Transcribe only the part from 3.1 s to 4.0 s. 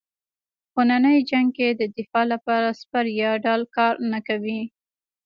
یا ډال کار